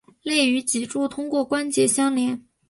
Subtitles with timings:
[0.23, 2.43] 肋与脊柱通过关节相连。